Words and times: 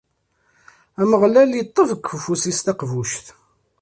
Ameɣlal 1.01 1.51
iṭṭef 1.61 1.89
deg 1.95 2.05
ufus-is 2.15 2.59
taqbuct. 2.65 3.25